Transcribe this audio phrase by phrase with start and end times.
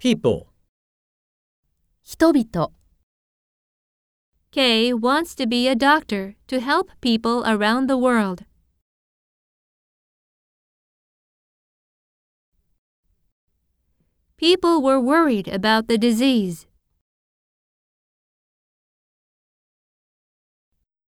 [0.00, 0.46] people,
[2.02, 2.72] 人々、
[4.50, 8.44] Kay wants to be a doctor to help people around the world.
[14.38, 16.66] People were worried about the disease.